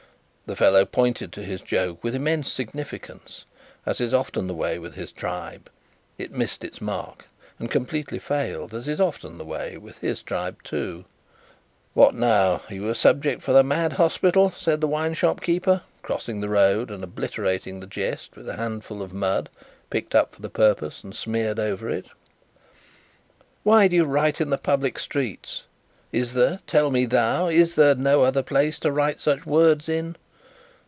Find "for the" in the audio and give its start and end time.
13.41-13.63, 20.35-20.49